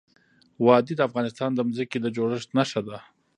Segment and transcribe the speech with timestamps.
[0.65, 2.97] وادي د افغانستان د ځمکې د جوړښت نښه ده.